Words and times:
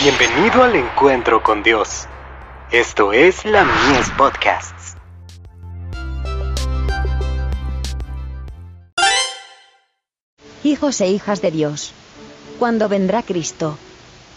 Bienvenido 0.00 0.62
al 0.62 0.76
encuentro 0.76 1.42
con 1.42 1.64
Dios. 1.64 2.06
Esto 2.70 3.12
es 3.12 3.44
la 3.44 3.64
Mies 3.64 4.08
Podcasts. 4.16 4.94
Hijos 10.62 11.00
e 11.00 11.08
hijas 11.08 11.42
de 11.42 11.50
Dios. 11.50 11.92
Cuando 12.60 12.88
vendrá 12.88 13.24
Cristo. 13.24 13.76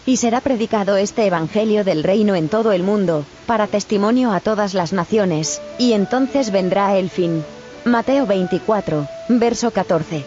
Y 0.04 0.16
será 0.16 0.40
predicado 0.40 0.96
este 0.96 1.26
Evangelio 1.26 1.84
del 1.84 2.02
reino 2.02 2.34
en 2.34 2.48
todo 2.48 2.72
el 2.72 2.82
mundo, 2.82 3.24
para 3.46 3.68
testimonio 3.68 4.32
a 4.32 4.40
todas 4.40 4.74
las 4.74 4.92
naciones, 4.92 5.62
y 5.78 5.92
entonces 5.92 6.50
vendrá 6.50 6.96
el 6.96 7.08
fin. 7.08 7.44
Mateo 7.84 8.26
24, 8.26 9.06
verso 9.28 9.70
14. 9.70 10.24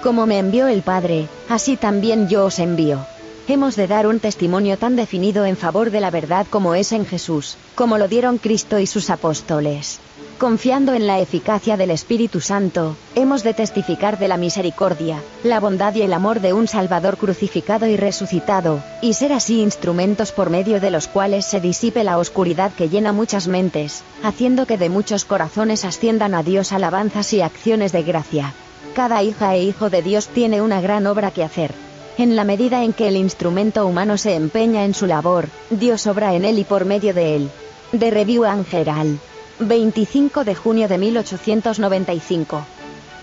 Como 0.00 0.26
me 0.26 0.38
envió 0.38 0.68
el 0.68 0.82
Padre, 0.82 1.26
así 1.48 1.76
también 1.76 2.28
yo 2.28 2.44
os 2.44 2.60
envío. 2.60 3.04
Hemos 3.52 3.74
de 3.74 3.88
dar 3.88 4.06
un 4.06 4.20
testimonio 4.20 4.78
tan 4.78 4.94
definido 4.94 5.44
en 5.44 5.56
favor 5.56 5.90
de 5.90 6.00
la 6.00 6.12
verdad 6.12 6.46
como 6.48 6.76
es 6.76 6.92
en 6.92 7.04
Jesús, 7.04 7.56
como 7.74 7.98
lo 7.98 8.06
dieron 8.06 8.38
Cristo 8.38 8.78
y 8.78 8.86
sus 8.86 9.10
apóstoles. 9.10 9.98
Confiando 10.38 10.94
en 10.94 11.08
la 11.08 11.18
eficacia 11.18 11.76
del 11.76 11.90
Espíritu 11.90 12.40
Santo, 12.40 12.94
hemos 13.16 13.42
de 13.42 13.52
testificar 13.52 14.20
de 14.20 14.28
la 14.28 14.36
misericordia, 14.36 15.20
la 15.42 15.58
bondad 15.58 15.96
y 15.96 16.02
el 16.02 16.12
amor 16.12 16.40
de 16.40 16.52
un 16.52 16.68
Salvador 16.68 17.16
crucificado 17.16 17.88
y 17.88 17.96
resucitado, 17.96 18.84
y 19.02 19.14
ser 19.14 19.32
así 19.32 19.60
instrumentos 19.60 20.30
por 20.30 20.48
medio 20.48 20.78
de 20.78 20.92
los 20.92 21.08
cuales 21.08 21.44
se 21.44 21.60
disipe 21.60 22.04
la 22.04 22.18
oscuridad 22.18 22.70
que 22.72 22.88
llena 22.88 23.12
muchas 23.12 23.48
mentes, 23.48 24.04
haciendo 24.22 24.64
que 24.64 24.78
de 24.78 24.90
muchos 24.90 25.24
corazones 25.24 25.84
asciendan 25.84 26.34
a 26.36 26.44
Dios 26.44 26.70
alabanzas 26.70 27.32
y 27.32 27.42
acciones 27.42 27.90
de 27.90 28.04
gracia. 28.04 28.54
Cada 28.94 29.24
hija 29.24 29.56
e 29.56 29.64
hijo 29.64 29.90
de 29.90 30.02
Dios 30.02 30.28
tiene 30.28 30.62
una 30.62 30.80
gran 30.80 31.08
obra 31.08 31.32
que 31.32 31.42
hacer. 31.42 31.89
En 32.20 32.36
la 32.36 32.44
medida 32.44 32.84
en 32.84 32.92
que 32.92 33.08
el 33.08 33.16
instrumento 33.16 33.86
humano 33.86 34.18
se 34.18 34.34
empeña 34.34 34.84
en 34.84 34.92
su 34.92 35.06
labor, 35.06 35.48
Dios 35.70 36.06
obra 36.06 36.34
en 36.34 36.44
él 36.44 36.58
y 36.58 36.64
por 36.64 36.84
medio 36.84 37.14
de 37.14 37.34
él. 37.34 37.50
De 37.92 38.10
Review 38.10 38.44
Angeral. 38.44 39.18
25 39.58 40.44
de 40.44 40.54
junio 40.54 40.86
de 40.86 40.98
1895. 40.98 42.62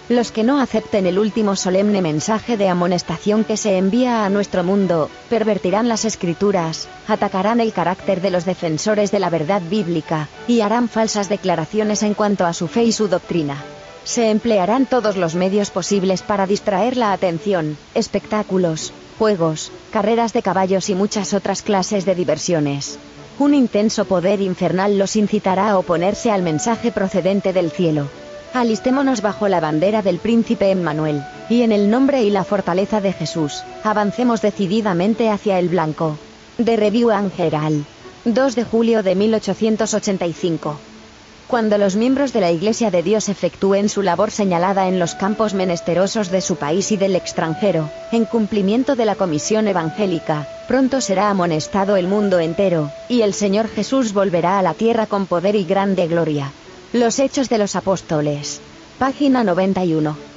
Los 0.10 0.32
que 0.32 0.44
no 0.44 0.60
acepten 0.60 1.06
el 1.06 1.20
último 1.20 1.56
solemne 1.56 2.02
mensaje 2.02 2.58
de 2.58 2.70
amonestación 2.70 3.44
que 3.44 3.56
se 3.56 3.78
envía 3.78 4.26
a 4.26 4.32
nuestro 4.32 4.64
mundo, 4.64 5.12
pervertirán 5.30 5.88
las 5.88 6.04
escrituras, 6.04 6.88
atacarán 7.08 7.60
el 7.60 7.74
carácter 7.74 8.20
de 8.20 8.32
los 8.32 8.46
defensores 8.46 9.12
de 9.12 9.20
la 9.20 9.30
verdad 9.30 9.62
bíblica, 9.62 10.28
y 10.48 10.62
harán 10.62 10.90
falsas 10.90 11.30
declaraciones 11.30 12.02
en 12.02 12.16
cuanto 12.16 12.48
a 12.48 12.54
su 12.54 12.68
fe 12.68 12.86
y 12.86 12.92
su 12.92 13.08
doctrina. 13.08 13.64
Se 14.08 14.32
emplearán 14.32 14.86
todos 14.86 15.18
los 15.18 15.36
medios 15.36 15.70
posibles 15.70 16.22
para 16.22 16.48
distraer 16.48 16.96
la 16.96 17.12
atención, 17.12 17.78
espectáculos, 17.94 18.94
juegos, 19.20 19.70
carreras 19.92 20.32
de 20.32 20.42
caballos 20.42 20.90
y 20.90 20.96
muchas 20.96 21.34
otras 21.34 21.62
clases 21.62 22.06
de 22.06 22.16
diversiones. 22.16 22.98
Un 23.38 23.54
intenso 23.54 24.06
poder 24.06 24.40
infernal 24.40 24.98
los 24.98 25.18
incitará 25.18 25.72
a 25.72 25.78
oponerse 25.78 26.32
al 26.32 26.42
mensaje 26.42 26.94
procedente 26.94 27.52
del 27.52 27.70
cielo. 27.70 28.08
Alistémonos 28.54 29.22
bajo 29.22 29.50
la 29.50 29.60
bandera 29.60 30.02
del 30.02 30.20
príncipe 30.20 30.72
Emmanuel, 30.72 31.22
y 31.50 31.64
en 31.64 31.74
el 31.74 31.90
nombre 31.90 32.24
y 32.24 32.30
la 32.30 32.46
fortaleza 32.46 33.02
de 33.02 33.12
Jesús, 33.12 33.62
avancemos 33.84 34.42
decididamente 34.42 35.30
hacia 35.30 35.60
el 35.60 35.68
blanco. 35.68 36.18
De 36.58 36.78
Review 36.78 37.12
Angeral. 37.12 37.84
2 38.24 38.56
de 38.56 38.64
julio 38.64 39.04
de 39.04 39.16
1885. 39.16 40.80
Cuando 41.48 41.78
los 41.78 41.96
miembros 41.96 42.34
de 42.34 42.42
la 42.42 42.52
Iglesia 42.52 42.92
de 42.92 43.04
Dios 43.04 43.30
efectúen 43.30 43.88
su 43.88 44.02
labor 44.02 44.32
señalada 44.32 44.90
en 44.90 45.00
los 45.00 45.16
campos 45.16 45.54
menesterosos 45.54 46.30
de 46.30 46.42
su 46.42 46.58
país 46.58 46.92
y 46.92 46.98
del 46.98 47.16
extranjero, 47.16 47.90
en 48.12 48.26
cumplimiento 48.26 48.98
de 48.98 49.06
la 49.06 49.16
comisión 49.16 49.70
evangélica, 49.70 50.46
pronto 50.68 51.00
será 51.00 51.30
amonestado 51.30 51.96
el 51.96 52.08
mundo 52.08 52.40
entero, 52.40 52.92
y 53.08 53.22
el 53.22 53.34
Señor 53.34 53.70
Jesús 53.70 54.12
volverá 54.12 54.60
a 54.60 54.62
la 54.62 54.74
tierra 54.74 55.06
con 55.06 55.26
poder 55.26 55.56
y 55.56 55.64
grande 55.64 56.08
gloria. 56.08 56.52
Los 56.92 57.18
Hechos 57.18 57.48
de 57.48 57.60
los 57.60 57.78
Apóstoles. 57.78 58.60
Página 59.00 59.46
91. 59.46 60.37